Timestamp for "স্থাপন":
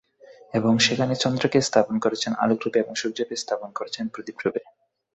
1.61-1.95, 3.35-3.69